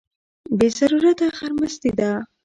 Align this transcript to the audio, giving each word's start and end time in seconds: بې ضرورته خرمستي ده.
بې 0.57 0.67
ضرورته 0.77 1.25
خرمستي 1.37 1.91
ده. 1.99 2.11